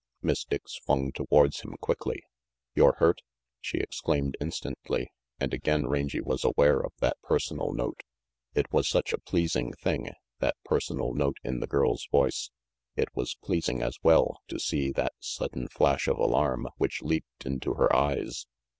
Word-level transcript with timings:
Miss 0.23 0.43
Dick 0.45 0.63
swung 0.67 1.11
towards 1.11 1.61
him 1.61 1.75
quickly. 1.79 2.23
"You're 2.73 2.93
hurt?" 2.97 3.21
she 3.59 3.77
exclaimed 3.77 4.35
instantly, 4.41 5.11
and 5.39 5.53
again 5.53 5.85
Rangy 5.85 6.21
was 6.21 6.43
aware 6.43 6.79
of 6.79 6.91
that 7.01 7.21
personal 7.21 7.71
note. 7.71 8.01
It 8.55 8.73
was 8.73 8.89
such 8.89 9.13
a 9.13 9.19
pleasing 9.19 9.73
thing, 9.73 10.09
that 10.39 10.55
personal 10.65 11.13
note 11.13 11.37
in 11.43 11.59
the 11.59 11.67
girl's 11.67 12.07
voice. 12.11 12.49
It 12.95 13.15
was 13.15 13.37
pleasing, 13.43 13.83
as 13.83 13.99
well, 14.01 14.41
to 14.47 14.57
see 14.59 14.91
that 14.93 15.13
sudden 15.19 15.67
flash 15.67 16.07
of 16.07 16.17
alarm 16.17 16.69
which 16.77 17.03
leaped 17.03 17.45
into 17.45 17.75
her 17.75 17.95
eyes. 17.95 18.47